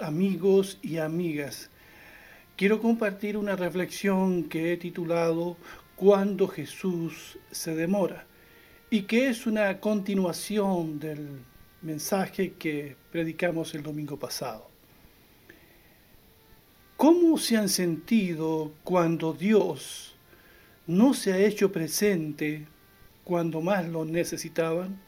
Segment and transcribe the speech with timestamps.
[0.00, 1.70] Amigos y amigas,
[2.56, 5.56] quiero compartir una reflexión que he titulado
[5.94, 8.26] Cuando Jesús se demora
[8.90, 11.44] y que es una continuación del
[11.80, 14.68] mensaje que predicamos el domingo pasado.
[16.96, 20.16] ¿Cómo se han sentido cuando Dios
[20.88, 22.66] no se ha hecho presente
[23.22, 25.00] cuando más lo necesitaban?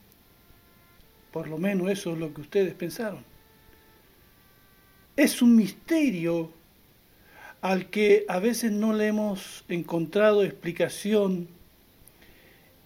[1.33, 3.34] Por lo menos eso es lo que ustedes pensaron.
[5.17, 6.51] Es un misterio
[7.61, 11.47] al que a veces no le hemos encontrado explicación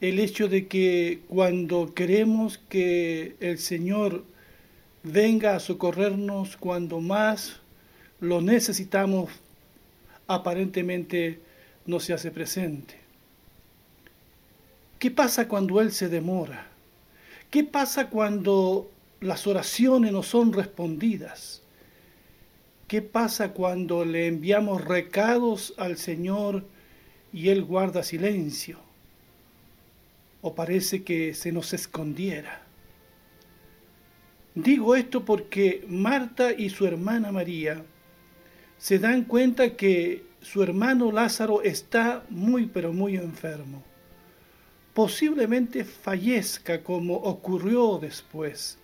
[0.02, 4.24] el hecho de que cuando queremos que el Señor
[5.02, 7.60] venga a socorrernos cuando más
[8.20, 9.30] lo necesitamos,
[10.26, 11.40] aparentemente
[11.86, 12.94] no se hace presente.
[14.98, 16.68] ¿Qué pasa cuando Él se demora?
[17.50, 21.62] ¿Qué pasa cuando las oraciones no son respondidas?
[22.88, 26.64] ¿Qué pasa cuando le enviamos recados al Señor
[27.34, 28.78] y Él guarda silencio?
[30.40, 32.62] ¿O parece que se nos escondiera?
[34.54, 37.84] Digo esto porque Marta y su hermana María
[38.78, 43.82] se dan cuenta que su hermano Lázaro está muy pero muy enfermo.
[44.94, 48.78] Posiblemente fallezca como ocurrió después.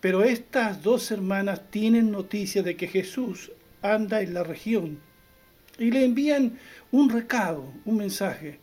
[0.00, 4.98] Pero estas dos hermanas tienen noticia de que Jesús anda en la región
[5.78, 6.58] y le envían
[6.90, 8.58] un recado, un mensaje.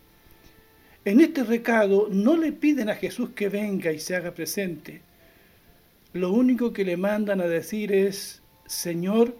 [1.06, 5.02] En este recado no le piden a Jesús que venga y se haga presente.
[6.14, 9.36] Lo único que le mandan a decir es, Señor,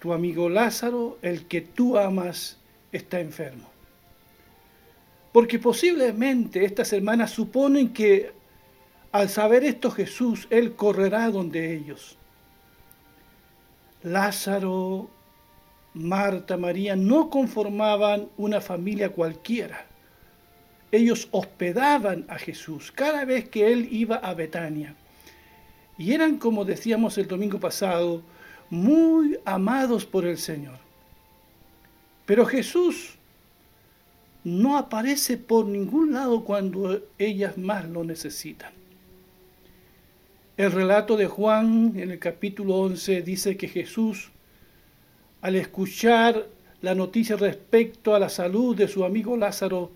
[0.00, 2.58] tu amigo Lázaro, el que tú amas,
[2.92, 3.68] está enfermo.
[5.32, 8.32] Porque posiblemente estas hermanas suponen que
[9.12, 12.16] al saber esto Jesús, Él correrá donde ellos.
[14.02, 15.08] Lázaro,
[15.94, 19.86] Marta, María no conformaban una familia cualquiera.
[20.92, 24.94] Ellos hospedaban a Jesús cada vez que Él iba a Betania.
[25.98, 28.22] Y eran, como decíamos el domingo pasado,
[28.70, 30.78] muy amados por el Señor.
[32.24, 33.14] Pero Jesús
[34.44, 38.77] no aparece por ningún lado cuando ellas más lo necesitan.
[40.58, 44.30] El relato de Juan en el capítulo 11 dice que Jesús,
[45.40, 46.48] al escuchar
[46.82, 49.92] la noticia respecto a la salud de su amigo Lázaro,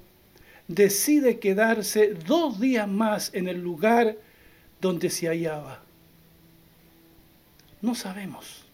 [0.68, 4.16] decide quedarse dos días más en el lugar
[4.80, 5.82] donde se hallaba.
[7.80, 8.64] No sabemos.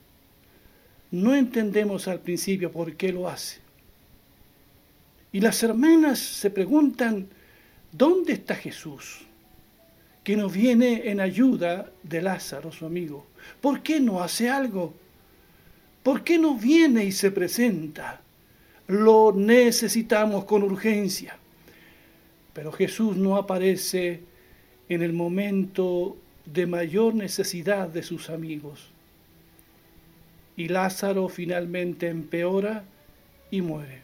[1.10, 3.60] No entendemos al principio por qué lo hace.
[5.32, 7.28] Y las hermanas se preguntan,
[7.92, 9.22] ¿dónde está Jesús?
[10.28, 13.24] Que nos viene en ayuda de Lázaro, su amigo.
[13.62, 14.92] ¿Por qué no hace algo?
[16.02, 18.20] ¿Por qué no viene y se presenta?
[18.88, 21.38] Lo necesitamos con urgencia.
[22.52, 24.20] Pero Jesús no aparece
[24.90, 28.90] en el momento de mayor necesidad de sus amigos.
[30.58, 32.84] Y Lázaro finalmente empeora
[33.50, 34.02] y muere.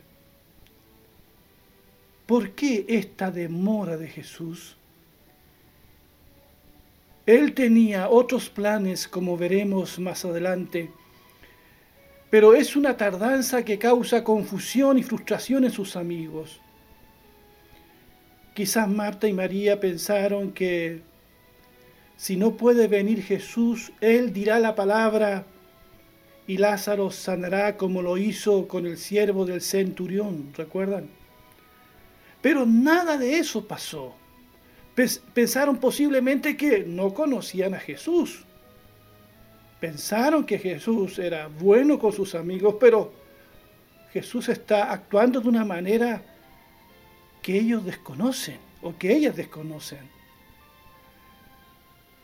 [2.25, 4.79] ¿Por qué esta demora de Jesús?
[7.27, 10.91] Él tenía otros planes, como veremos más adelante,
[12.29, 16.61] pero es una tardanza que causa confusión y frustración en sus amigos.
[18.53, 21.01] Quizás Marta y María pensaron que
[22.17, 25.47] si no puede venir Jesús, Él dirá la palabra
[26.47, 31.09] y Lázaro sanará como lo hizo con el siervo del centurión, ¿recuerdan?
[32.43, 34.15] Pero nada de eso pasó
[34.95, 38.45] pensaron posiblemente que no conocían a Jesús.
[39.81, 43.13] Pensaron que Jesús era bueno con sus amigos, pero
[44.13, 46.23] Jesús está actuando de una manera
[47.43, 50.09] que ellos desconocen o que ellas desconocen.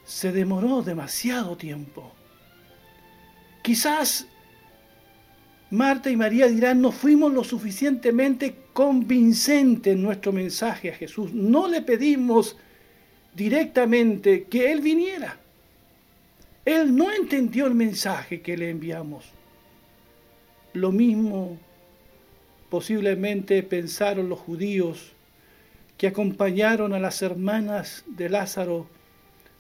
[0.05, 2.13] Se demoró demasiado tiempo.
[3.63, 4.27] Quizás
[5.71, 11.33] Marta y María dirán, no fuimos lo suficientemente convincente en nuestro mensaje a Jesús.
[11.33, 12.57] No le pedimos
[13.35, 15.39] directamente que Él viniera.
[16.65, 19.25] Él no entendió el mensaje que le enviamos.
[20.73, 21.57] Lo mismo
[22.69, 25.13] posiblemente pensaron los judíos
[25.97, 28.89] que acompañaron a las hermanas de Lázaro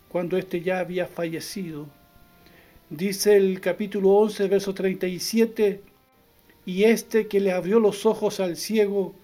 [0.09, 1.89] cuando éste ya había fallecido.
[2.89, 5.90] Dice el capítulo 11, verso 37,
[6.67, 9.15] y este que le abrió los ojos al ciego,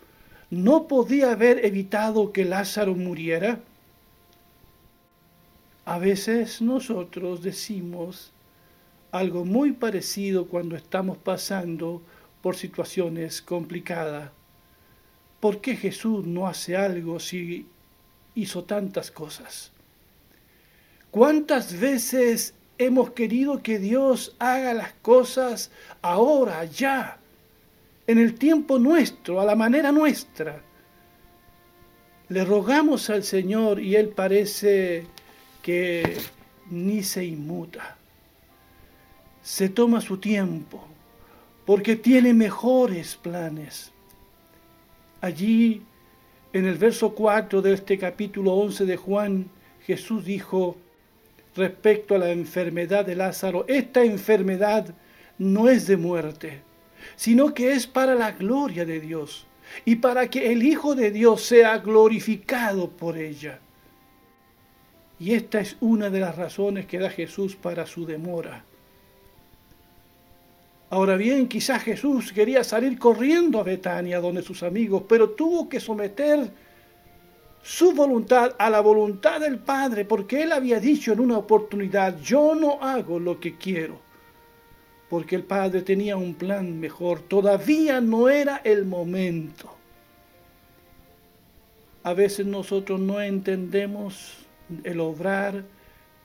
[0.50, 3.60] ¿no podía haber evitado que Lázaro muriera?
[5.84, 8.32] A veces nosotros decimos
[9.12, 12.02] algo muy parecido cuando estamos pasando
[12.42, 14.30] por situaciones complicadas.
[15.40, 17.66] ¿Por qué Jesús no hace algo si
[18.34, 19.70] hizo tantas cosas?
[21.10, 25.70] ¿Cuántas veces hemos querido que Dios haga las cosas
[26.02, 27.18] ahora, ya,
[28.06, 30.62] en el tiempo nuestro, a la manera nuestra?
[32.28, 35.06] Le rogamos al Señor y Él parece
[35.62, 36.16] que
[36.70, 37.96] ni se inmuta.
[39.42, 40.84] Se toma su tiempo
[41.64, 43.92] porque tiene mejores planes.
[45.20, 45.82] Allí,
[46.52, 49.50] en el verso 4 de este capítulo 11 de Juan,
[49.84, 50.76] Jesús dijo
[51.56, 54.94] respecto a la enfermedad de Lázaro, esta enfermedad
[55.38, 56.62] no es de muerte,
[57.14, 59.46] sino que es para la gloria de Dios
[59.84, 63.60] y para que el Hijo de Dios sea glorificado por ella.
[65.18, 68.64] Y esta es una de las razones que da Jesús para su demora.
[70.90, 75.80] Ahora bien, quizás Jesús quería salir corriendo a Betania, donde sus amigos, pero tuvo que
[75.80, 76.50] someter
[77.62, 82.54] su voluntad a la voluntad del Padre, porque él había dicho en una oportunidad, yo
[82.54, 83.98] no hago lo que quiero,
[85.08, 89.72] porque el Padre tenía un plan mejor, todavía no era el momento.
[92.02, 94.46] A veces nosotros no entendemos
[94.84, 95.64] el obrar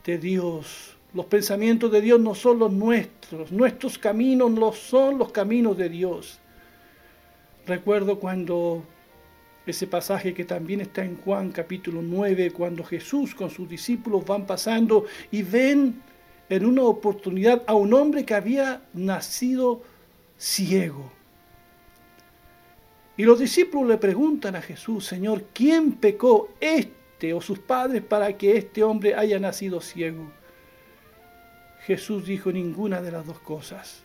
[0.04, 0.96] de Dios.
[1.14, 5.90] Los pensamientos de Dios no son los nuestros, nuestros caminos no son los caminos de
[5.90, 6.40] Dios.
[7.68, 8.84] Recuerdo cuando
[9.66, 14.46] ese pasaje que también está en Juan capítulo 9, cuando Jesús con sus discípulos van
[14.46, 16.02] pasando y ven
[16.52, 19.84] en una oportunidad a un hombre que había nacido
[20.38, 21.10] ciego.
[23.16, 28.38] Y los discípulos le preguntan a Jesús, Señor, ¿quién pecó este o sus padres para
[28.38, 30.30] que este hombre haya nacido ciego?
[31.86, 34.04] Jesús dijo ninguna de las dos cosas.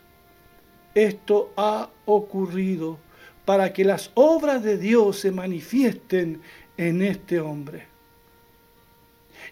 [0.95, 2.97] Esto ha ocurrido
[3.43, 6.41] para que las obras de Dios se manifiesten
[6.77, 7.96] en este hombre.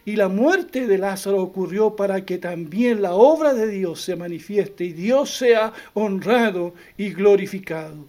[0.06, 4.86] Y la muerte de Lázaro ocurrió para que también la obra de Dios se manifieste
[4.86, 8.06] y Dios sea honrado y glorificado.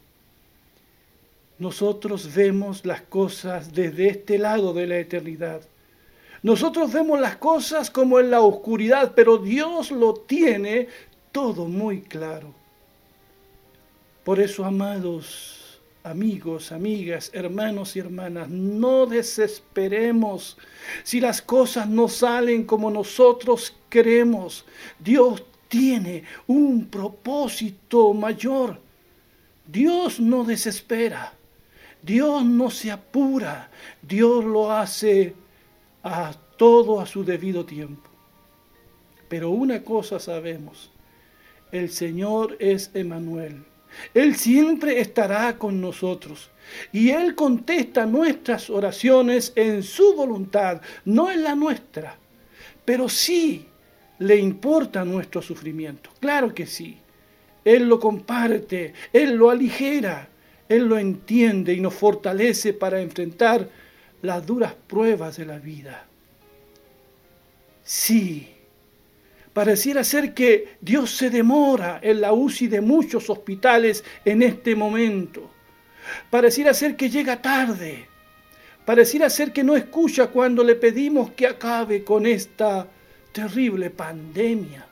[1.59, 5.63] Nosotros vemos las cosas desde este lado de la eternidad.
[6.43, 10.89] Nosotros vemos las cosas como en la oscuridad, pero Dios lo tiene
[11.33, 12.53] todo muy claro.
[14.23, 15.66] Por eso, amados,
[16.07, 20.57] amigos, amigas, hermanos y hermanas, no desesperemos
[21.03, 24.65] si las cosas no salen como nosotros queremos.
[24.99, 28.81] Dios tiene un propósito mayor.
[29.67, 31.35] Dios no desespera.
[32.03, 33.69] Dios no se apura.
[34.01, 35.35] Dios lo hace
[36.05, 38.09] a todo a su debido tiempo.
[39.29, 40.91] Pero una cosa sabemos.
[41.73, 43.65] El Señor es Emanuel
[44.15, 46.51] él siempre estará con nosotros.
[46.93, 52.17] Y Él contesta nuestras oraciones en su voluntad, no en la nuestra.
[52.85, 53.67] Pero sí
[54.19, 56.11] le importa nuestro sufrimiento.
[56.21, 56.99] Claro que sí.
[57.65, 60.29] Él lo comparte, Él lo aligera,
[60.69, 63.69] Él lo entiende y nos fortalece para enfrentar
[64.23, 66.07] las duras pruebas de la vida.
[67.83, 68.56] Sí,
[69.57, 75.51] Pareciera ser que Dios se demora en la UCI de muchos hospitales en este momento.
[76.29, 78.07] Pareciera ser que llega tarde.
[78.85, 82.87] Pareciera ser que no escucha cuando le pedimos que acabe con esta
[83.33, 84.87] terrible pandemia.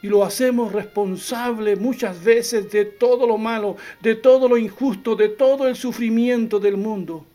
[0.00, 5.28] Y lo hacemos responsable muchas veces de todo lo malo, de todo lo injusto, de
[5.28, 7.26] todo el sufrimiento del mundo.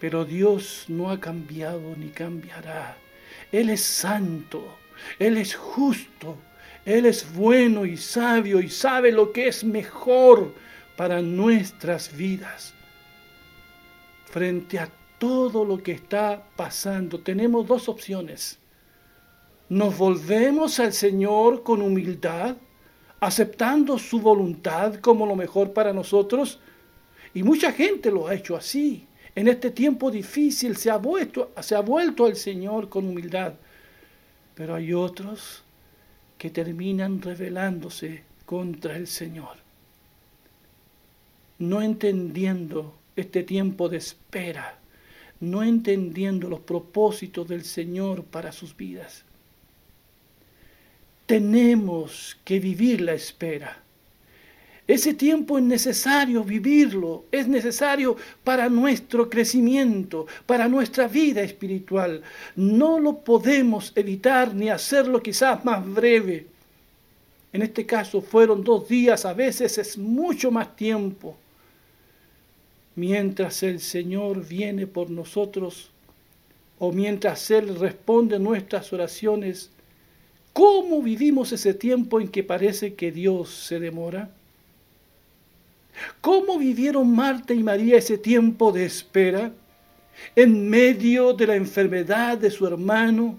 [0.00, 3.05] Pero Dios no ha cambiado ni cambiará.
[3.52, 4.76] Él es santo,
[5.18, 6.36] Él es justo,
[6.84, 10.52] Él es bueno y sabio y sabe lo que es mejor
[10.96, 12.74] para nuestras vidas.
[14.26, 18.58] Frente a todo lo que está pasando, tenemos dos opciones.
[19.68, 22.56] Nos volvemos al Señor con humildad,
[23.20, 26.60] aceptando su voluntad como lo mejor para nosotros.
[27.34, 31.74] Y mucha gente lo ha hecho así en este tiempo difícil se ha, vuelto, se
[31.74, 33.52] ha vuelto al Señor con humildad.
[34.54, 35.62] Pero hay otros
[36.38, 39.56] que terminan rebelándose contra el Señor,
[41.58, 44.78] no entendiendo este tiempo de espera,
[45.40, 49.24] no entendiendo los propósitos del Señor para sus vidas.
[51.26, 53.82] Tenemos que vivir la espera.
[54.86, 62.22] Ese tiempo es necesario vivirlo, es necesario para nuestro crecimiento, para nuestra vida espiritual.
[62.54, 66.46] No lo podemos evitar ni hacerlo quizás más breve.
[67.52, 71.36] En este caso fueron dos días, a veces es mucho más tiempo.
[72.94, 75.90] Mientras el Señor viene por nosotros
[76.78, 79.70] o mientras Él responde nuestras oraciones,
[80.52, 84.30] ¿cómo vivimos ese tiempo en que parece que Dios se demora?
[86.20, 89.52] ¿Cómo vivieron Marta y María ese tiempo de espera?
[90.34, 93.38] En medio de la enfermedad de su hermano,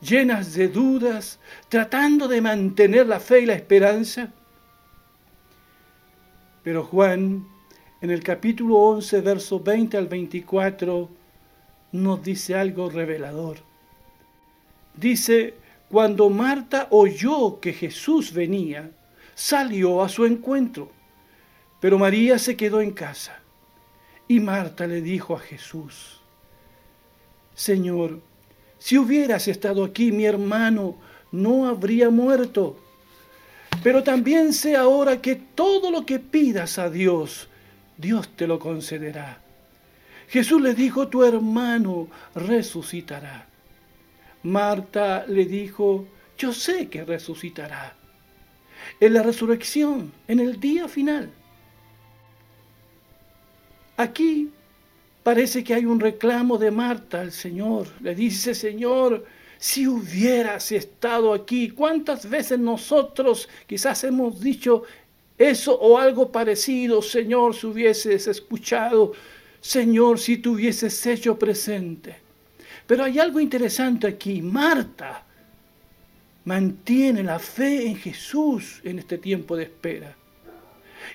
[0.00, 1.38] llenas de dudas,
[1.68, 4.30] tratando de mantener la fe y la esperanza.
[6.62, 7.46] Pero Juan,
[8.00, 11.08] en el capítulo 11, versos 20 al 24,
[11.92, 13.58] nos dice algo revelador.
[14.94, 15.54] Dice,
[15.90, 18.90] cuando Marta oyó que Jesús venía,
[19.34, 20.90] salió a su encuentro
[21.84, 23.40] pero María se quedó en casa.
[24.26, 26.18] Y Marta le dijo a Jesús,
[27.54, 28.22] Señor,
[28.78, 30.96] si hubieras estado aquí, mi hermano
[31.30, 32.78] no habría muerto.
[33.82, 37.50] Pero también sé ahora que todo lo que pidas a Dios,
[37.98, 39.42] Dios te lo concederá.
[40.28, 43.46] Jesús le dijo, tu hermano resucitará.
[44.42, 46.06] Marta le dijo,
[46.38, 47.94] yo sé que resucitará.
[49.00, 51.30] En la resurrección, en el día final.
[53.96, 54.50] Aquí
[55.22, 57.86] parece que hay un reclamo de Marta al Señor.
[58.00, 59.24] Le dice, Señor,
[59.58, 64.82] si hubieras estado aquí, ¿cuántas veces nosotros quizás hemos dicho
[65.38, 67.00] eso o algo parecido?
[67.00, 69.12] Señor, si hubieses escuchado,
[69.60, 72.16] Señor, si te hubieses hecho presente.
[72.86, 74.42] Pero hay algo interesante aquí.
[74.42, 75.24] Marta
[76.44, 80.14] mantiene la fe en Jesús en este tiempo de espera.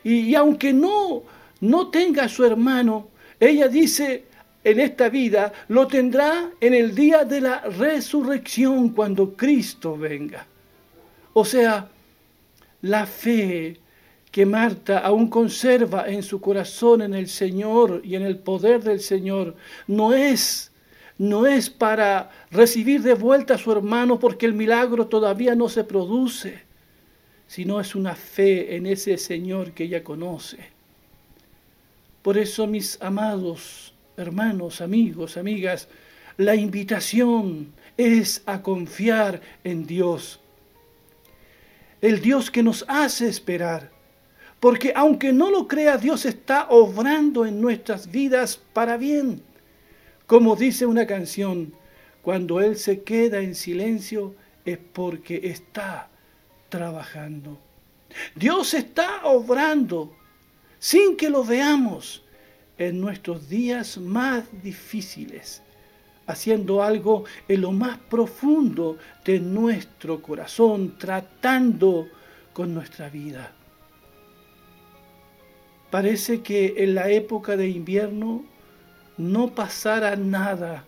[0.03, 1.23] Y, y aunque no
[1.61, 4.25] no tenga a su hermano, ella dice
[4.63, 10.45] en esta vida, lo tendrá en el día de la resurrección cuando Cristo venga.
[11.33, 11.87] O sea,
[12.81, 13.77] la fe
[14.31, 18.99] que Marta aún conserva en su corazón en el Señor y en el poder del
[18.99, 19.55] Señor
[19.87, 20.71] no es
[21.17, 25.83] no es para recibir de vuelta a su hermano porque el milagro todavía no se
[25.83, 26.61] produce,
[27.45, 30.78] sino es una fe en ese Señor que ella conoce.
[32.21, 35.87] Por eso, mis amados hermanos, amigos, amigas,
[36.37, 40.39] la invitación es a confiar en Dios.
[42.01, 43.91] El Dios que nos hace esperar.
[44.59, 49.41] Porque aunque no lo crea, Dios está obrando en nuestras vidas para bien.
[50.27, 51.73] Como dice una canción,
[52.21, 54.35] cuando Él se queda en silencio
[54.65, 56.09] es porque está
[56.67, 57.57] trabajando.
[58.35, 60.13] Dios está obrando
[60.79, 62.23] sin que lo veamos
[62.77, 65.61] en nuestros días más difíciles,
[66.25, 72.07] haciendo algo en lo más profundo de nuestro corazón, tratando
[72.53, 73.51] con nuestra vida.
[75.91, 78.45] Parece que en la época de invierno
[79.17, 80.85] no pasara nada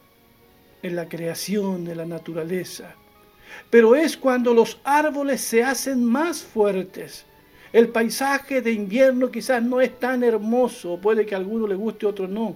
[0.81, 2.95] en la creación de la naturaleza,
[3.69, 7.25] pero es cuando los árboles se hacen más fuertes,
[7.73, 12.05] el paisaje de invierno quizás no es tan hermoso, puede que a alguno le guste,
[12.05, 12.55] a otro no,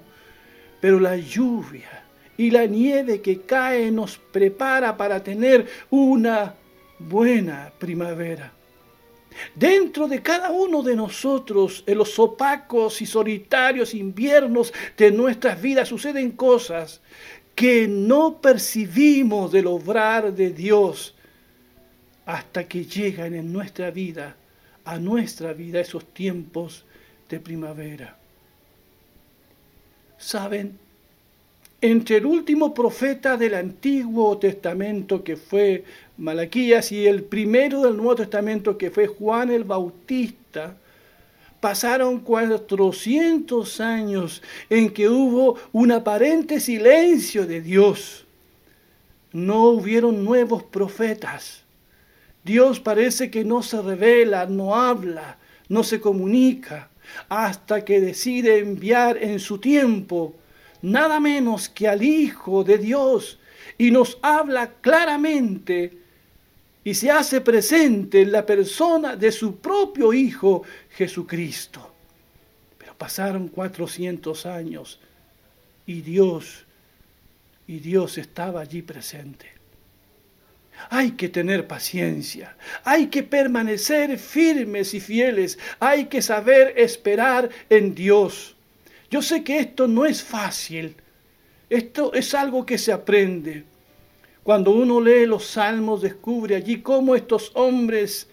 [0.81, 2.03] pero la lluvia
[2.37, 6.53] y la nieve que cae nos prepara para tener una
[6.99, 8.51] buena primavera.
[9.53, 15.89] Dentro de cada uno de nosotros, en los opacos y solitarios inviernos de nuestras vidas,
[15.89, 17.01] suceden cosas
[17.53, 21.15] que no percibimos del obrar de Dios
[22.25, 24.35] hasta que llegan en nuestra vida
[24.85, 26.85] a nuestra vida esos tiempos
[27.27, 28.15] de primavera.
[30.17, 30.77] Saben,
[31.81, 35.83] entre el último profeta del Antiguo Testamento que fue
[36.17, 40.77] Malaquías y el primero del Nuevo Testamento que fue Juan el Bautista,
[41.59, 48.25] pasaron 400 años en que hubo un aparente silencio de Dios.
[49.33, 51.64] No hubieron nuevos profetas
[52.45, 56.89] Dios parece que no se revela, no habla, no se comunica,
[57.27, 60.35] hasta que decide enviar en su tiempo
[60.83, 63.39] nada menos que al Hijo de Dios
[63.79, 65.97] y nos habla claramente
[66.83, 70.61] y se hace presente en la persona de su propio Hijo
[70.91, 71.91] Jesucristo.
[72.77, 74.99] Pero pasaron 400 años
[75.87, 76.63] y Dios,
[77.65, 79.54] y Dios estaba allí presente.
[80.89, 87.95] Hay que tener paciencia, hay que permanecer firmes y fieles, hay que saber esperar en
[87.95, 88.55] Dios.
[89.09, 90.95] Yo sé que esto no es fácil,
[91.69, 93.63] esto es algo que se aprende.
[94.43, 98.27] Cuando uno lee los salmos descubre allí cómo estos hombres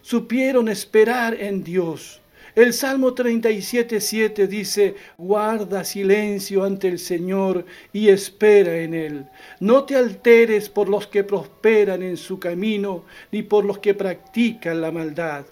[0.00, 2.20] supieron esperar en Dios.
[2.54, 9.26] El Salmo 37.7 dice, guarda silencio ante el Señor y espera en Él.
[9.60, 14.80] No te alteres por los que prosperan en su camino, ni por los que practican
[14.80, 15.44] la maldad.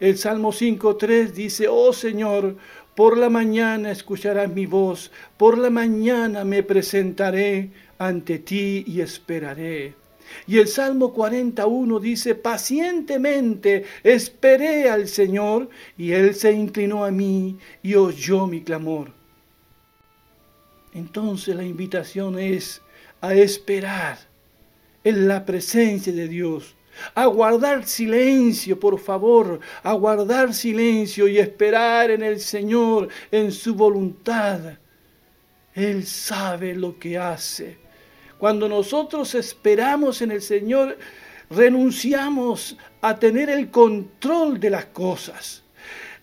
[0.00, 2.56] El Salmo 5.3 dice, oh Señor,
[2.96, 10.01] por la mañana escucharás mi voz, por la mañana me presentaré ante ti y esperaré.
[10.46, 17.58] Y el Salmo 41 dice, pacientemente esperé al Señor y Él se inclinó a mí
[17.82, 19.10] y oyó mi clamor.
[20.94, 22.82] Entonces la invitación es
[23.20, 24.18] a esperar
[25.04, 26.74] en la presencia de Dios,
[27.14, 33.74] a guardar silencio, por favor, a guardar silencio y esperar en el Señor, en su
[33.74, 34.78] voluntad.
[35.74, 37.81] Él sabe lo que hace.
[38.42, 40.98] Cuando nosotros esperamos en el Señor,
[41.48, 45.62] renunciamos a tener el control de las cosas.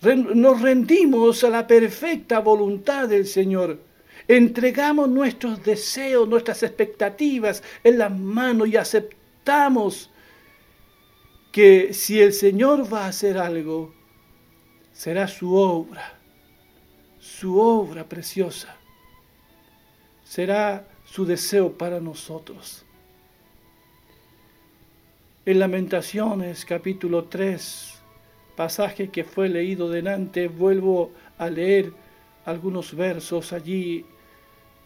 [0.02, 3.80] Nos rendimos a la perfecta voluntad del Señor.
[4.28, 10.12] Entregamos nuestros deseos, nuestras expectativas en las manos y aceptamos
[11.54, 13.94] que si el Señor va a hacer algo,
[14.92, 16.20] será su obra,
[17.18, 18.76] su obra preciosa.
[20.26, 22.86] Será su deseo para nosotros.
[25.46, 27.96] En Lamentaciones capítulo 3,
[28.56, 31.92] pasaje que fue leído delante, vuelvo a leer
[32.46, 34.06] algunos versos allí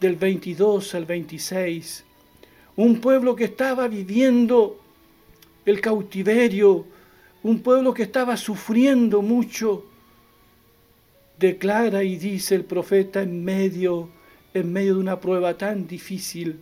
[0.00, 2.04] del 22 al 26.
[2.76, 4.80] Un pueblo que estaba viviendo
[5.66, 6.86] el cautiverio,
[7.42, 9.84] un pueblo que estaba sufriendo mucho,
[11.38, 14.08] declara y dice el profeta en medio
[14.54, 16.60] en medio de una prueba tan difícil,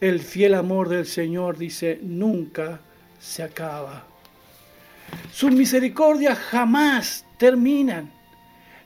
[0.00, 2.80] el fiel amor del Señor, dice, nunca
[3.18, 4.04] se acaba.
[5.32, 8.12] Sus misericordias jamás terminan.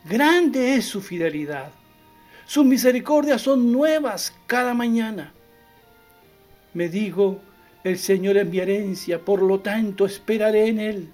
[0.09, 1.73] Grande es su fidelidad.
[2.47, 5.33] Sus misericordias son nuevas cada mañana.
[6.75, 7.41] Me digo,
[7.83, 11.09] el Señor es mi herencia, por lo tanto esperaré en Él.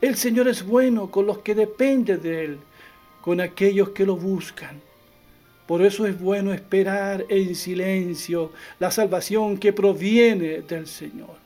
[0.00, 2.58] El Señor es bueno con los que dependen de Él,
[3.20, 4.80] con aquellos que lo buscan.
[5.70, 11.36] Por eso es bueno esperar en silencio la salvación que proviene del Señor.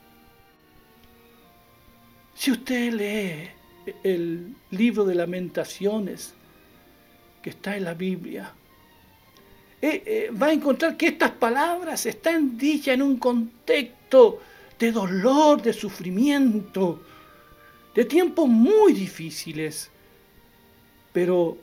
[2.34, 3.50] Si usted lee
[4.02, 6.32] el libro de lamentaciones
[7.42, 8.50] que está en la Biblia,
[9.82, 14.40] eh, eh, va a encontrar que estas palabras están dichas en un contexto
[14.78, 17.02] de dolor, de sufrimiento,
[17.94, 19.90] de tiempos muy difíciles.
[21.12, 21.58] Pero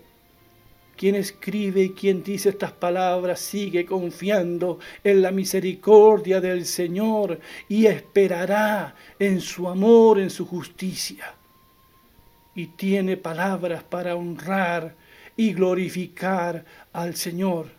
[1.01, 7.87] quien escribe y quien dice estas palabras sigue confiando en la misericordia del Señor y
[7.87, 11.33] esperará en su amor, en su justicia.
[12.53, 14.93] Y tiene palabras para honrar
[15.35, 17.69] y glorificar al Señor.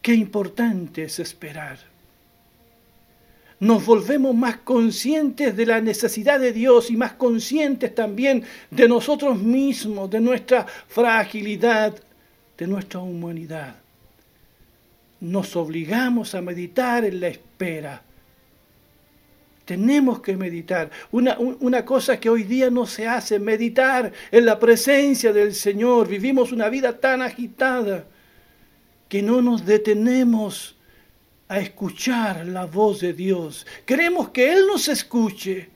[0.00, 1.95] Qué importante es esperar
[3.58, 9.38] nos volvemos más conscientes de la necesidad de Dios y más conscientes también de nosotros
[9.38, 11.94] mismos, de nuestra fragilidad,
[12.58, 13.76] de nuestra humanidad.
[15.20, 18.02] Nos obligamos a meditar en la espera.
[19.64, 20.90] Tenemos que meditar.
[21.10, 26.06] Una, una, cosa que hoy día no se hace, meditar en la presencia del Señor.
[26.06, 28.04] Vivimos una vida tan agitada
[29.08, 30.75] que no nos detenemos
[31.48, 33.66] a escuchar la voz de Dios.
[33.84, 35.68] Queremos que Él nos escuche,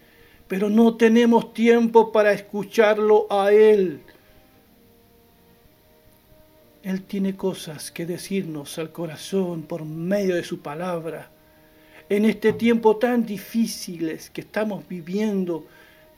[0.49, 4.01] pero no tenemos tiempo para escucharlo a Él.
[6.83, 11.31] Él tiene cosas que decirnos al corazón por medio de su palabra.
[12.09, 15.67] En este tiempo tan difíciles que estamos viviendo,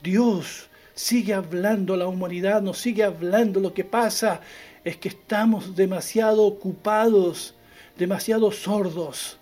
[0.01, 3.59] Dios sigue hablando a la humanidad, nos sigue hablando.
[3.59, 4.41] Lo que pasa
[4.83, 7.53] es que estamos demasiado ocupados,
[7.97, 9.37] demasiado sordos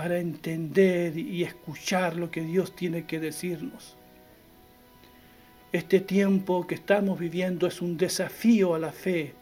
[0.00, 3.98] para entender y escuchar lo que Dios tiene que decirnos.
[5.72, 9.34] Este tiempo que estamos viviendo es un desafío a la fe,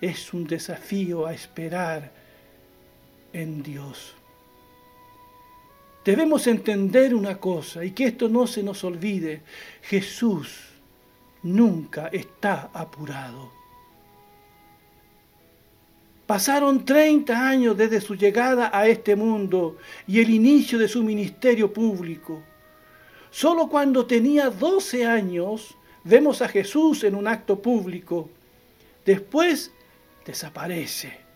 [0.00, 2.10] es un desafío a esperar
[3.34, 4.14] en Dios.
[6.06, 9.42] Debemos entender una cosa y que esto no se nos olvide.
[9.82, 10.70] Jesús
[11.42, 13.52] nunca está apurado.
[16.26, 19.76] Pasaron 30 años desde su llegada a este mundo
[20.08, 22.42] y el inicio de su ministerio público.
[23.30, 28.28] Solo cuando tenía 12 años vemos a Jesús en un acto público.
[29.04, 29.72] Después
[30.24, 31.26] desaparece.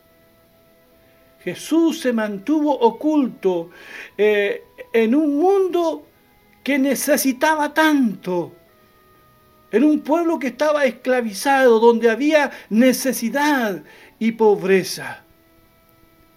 [1.44, 3.70] Jesús se mantuvo oculto
[4.18, 6.07] eh, en un mundo
[6.62, 8.53] que necesitaba tanto,
[9.70, 13.83] en un pueblo que estaba esclavizado, donde había necesidad
[14.20, 15.24] y pobreza.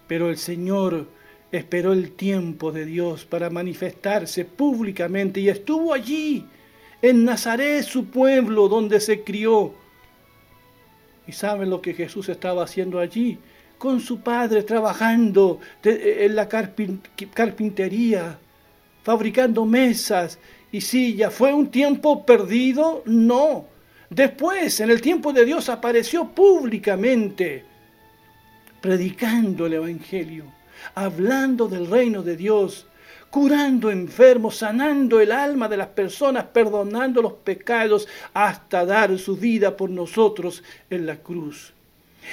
[0.08, 1.06] Pero el Señor
[1.52, 6.44] esperó el tiempo de Dios para manifestarse públicamente y estuvo allí,
[7.00, 9.74] en Nazaret, su pueblo, donde se crió.
[11.26, 13.38] ¿Y saben lo que Jesús estaba haciendo allí?
[13.78, 18.38] Con su padre trabajando en la carpintería,
[19.02, 20.38] fabricando mesas
[20.72, 21.34] y sillas.
[21.34, 23.02] ¿Fue un tiempo perdido?
[23.04, 23.66] No.
[24.08, 27.73] Después, en el tiempo de Dios, apareció públicamente
[28.84, 30.44] predicando el Evangelio,
[30.94, 32.86] hablando del reino de Dios,
[33.30, 39.74] curando enfermos, sanando el alma de las personas, perdonando los pecados, hasta dar su vida
[39.74, 41.72] por nosotros en la cruz.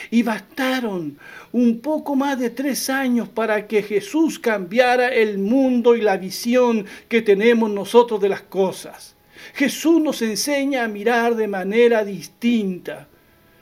[0.10, 1.18] Y bastaron
[1.54, 6.86] un poco más de tres años para que Jesús cambiara el mundo y la visión
[7.08, 9.16] que tenemos nosotros de las cosas.
[9.54, 13.08] Jesús nos enseña a mirar de manera distinta.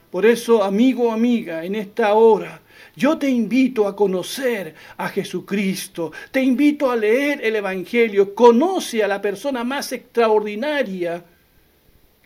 [0.10, 2.62] Por eso, amigo o amiga, en esta hora,
[2.96, 9.08] yo te invito a conocer a Jesucristo, te invito a leer el Evangelio, conoce a
[9.08, 11.24] la persona más extraordinaria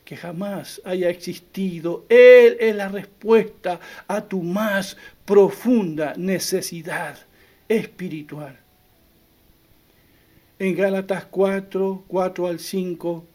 [0.03, 2.05] que jamás haya existido.
[2.09, 7.17] Él es la respuesta a tu más profunda necesidad
[7.67, 8.59] espiritual.
[10.59, 13.25] En Gálatas 4, 4 al 5,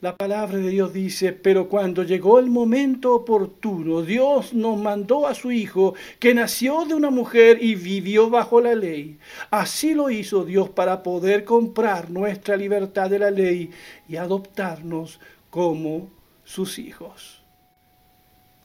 [0.00, 5.34] la palabra de Dios dice, pero cuando llegó el momento oportuno, Dios nos mandó a
[5.34, 9.18] su Hijo, que nació de una mujer y vivió bajo la ley.
[9.50, 13.70] Así lo hizo Dios para poder comprar nuestra libertad de la ley
[14.08, 15.18] y adoptarnos
[15.50, 16.10] como
[16.44, 17.42] sus hijos.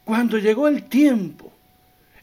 [0.06, 1.53] Cuando llegó el tiempo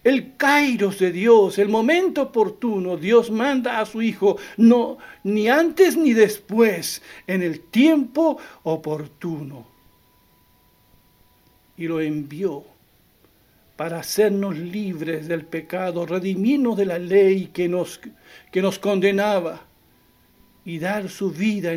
[0.02, 5.96] el kairos de Dios, el momento oportuno, Dios manda a su Hijo, no ni antes
[5.96, 9.66] ni después, en el tiempo oportuno.
[11.76, 12.64] Y lo envió
[13.76, 18.00] para hacernos libres del pecado, redimirnos de la ley que nos,
[18.52, 19.62] que nos condenaba
[20.64, 21.72] y dar su vida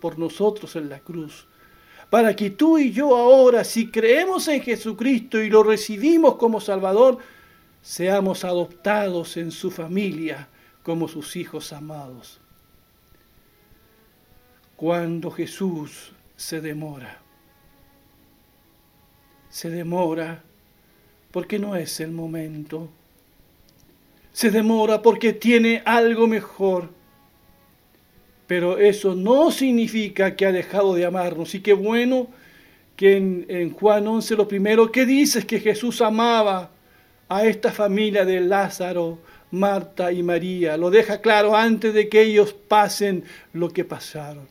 [0.00, 1.46] por nosotros en la cruz.
[2.10, 7.18] Para que tú y yo ahora, si creemos en Jesucristo y lo recibimos como Salvador,
[7.86, 10.48] seamos adoptados en su familia
[10.82, 12.40] como sus hijos amados.
[14.74, 17.22] Cuando Jesús se demora,
[19.48, 20.42] se demora
[21.30, 22.88] porque no es el momento,
[24.32, 26.90] se demora porque tiene algo mejor.
[28.48, 31.54] Pero eso no significa que ha dejado de amarnos.
[31.54, 32.26] Y qué bueno
[32.96, 36.72] que en, Juan 11 lo primero que dice es que Jesús amaba
[37.28, 39.18] a esta familia de Lázaro,
[39.50, 40.76] Marta y María.
[40.76, 44.48] Lo deja claro antes de que ellos pasen lo que pasaron.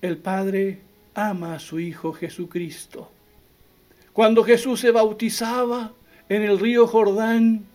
[0.00, 0.80] El Padre
[1.14, 3.10] ama a su Hijo Jesucristo.
[4.12, 5.92] Cuando Jesús se bautizaba
[6.28, 7.66] en el río Jordán,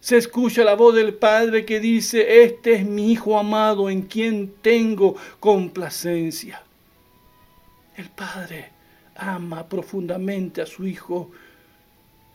[0.00, 4.54] se escucha la voz del Padre que dice, este es mi Hijo amado en quien
[4.60, 6.62] tengo complacencia.
[7.96, 8.73] El Padre
[9.16, 11.30] ama profundamente a su Hijo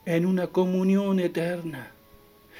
[0.05, 1.91] en una comunión eterna.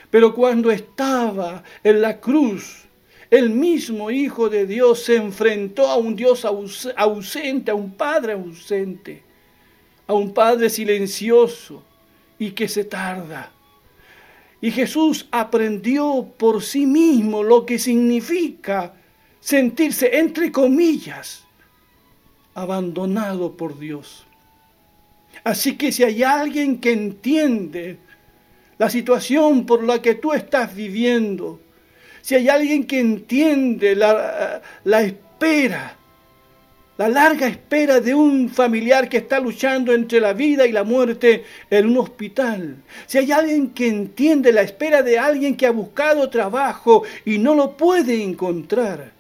[0.10, 2.86] Pero cuando estaba en la cruz,
[3.30, 9.24] el mismo Hijo de Dios se enfrentó a un Dios ausente, a un Padre ausente,
[10.08, 11.84] a un Padre silencioso
[12.40, 13.52] y que se tarda.
[14.62, 18.94] Y Jesús aprendió por sí mismo lo que significa
[19.40, 21.46] sentirse, entre comillas,
[22.54, 24.26] abandonado por Dios.
[25.44, 27.98] Así que si hay alguien que entiende
[28.78, 31.60] la situación por la que tú estás viviendo,
[32.22, 35.96] si hay alguien que entiende la, la espera,
[36.98, 41.46] la larga espera de un familiar que está luchando entre la vida y la muerte
[41.70, 42.76] en un hospital.
[43.08, 47.56] Si hay alguien que entiende la espera de alguien que ha buscado trabajo y no
[47.56, 49.19] lo puede encontrar.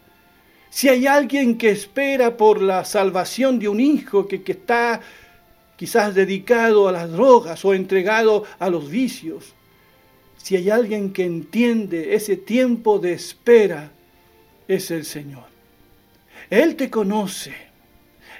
[0.69, 5.01] Si hay alguien que espera por la salvación de un hijo que, está
[5.75, 9.53] quizás dedicado a las drogas o entregado a los vicios,
[10.38, 13.91] si hay alguien que entiende ese tiempo de espera,
[14.67, 15.45] es el Señor.
[16.49, 17.53] Él te conoce,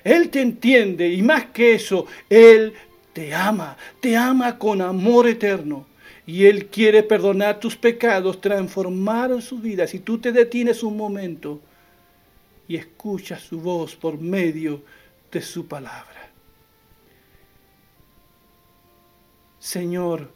[0.04, 2.74] Él te entiende y más que eso, Él
[3.12, 5.88] te ama, te ama con amor eterno.
[6.26, 9.88] Y Él quiere perdonar tus pecados, transformar su vida.
[9.88, 11.60] Si tú te detienes un momento
[12.70, 14.84] y escuchas su voz por medio
[15.32, 16.30] de su palabra.
[19.60, 20.32] Señor,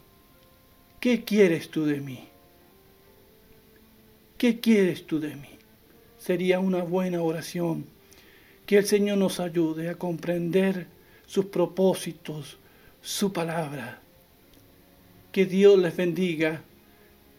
[0.98, 2.28] ¿qué quieres tú de mí?
[4.36, 5.48] ¿Qué quieres tú de mí?
[6.18, 7.86] Sería una buena oración.
[8.66, 10.88] Que el Señor nos ayude a comprender
[11.26, 12.58] sus propósitos,
[13.00, 14.00] su palabra.
[15.30, 16.62] Que Dios les bendiga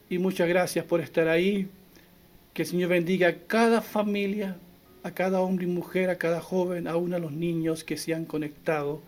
[0.09, 1.67] y muchas gracias por estar ahí.
[2.53, 4.57] Que el Señor bendiga a cada familia,
[5.05, 8.25] a cada hombre y mujer, a cada joven, aún a los niños que se han
[8.25, 9.01] conectado.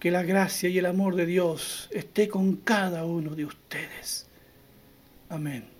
[0.00, 4.26] Que la gracia y el amor de Dios esté con cada uno de ustedes.
[5.28, 5.75] Amén.